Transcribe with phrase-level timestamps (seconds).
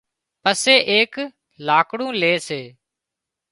[0.43, 1.13] پسي ايڪ
[1.67, 2.61] لاڪڙون لي سي